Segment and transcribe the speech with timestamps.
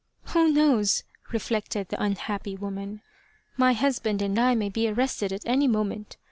[0.33, 3.03] "Who knows!" reflected the unhappy woman."
[3.55, 6.17] My husband and I may be arrested at any moment.